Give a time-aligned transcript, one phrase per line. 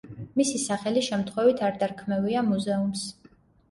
[0.39, 3.09] მისი სახელი შემთხვევით არ დარქმევია მუზეუმს.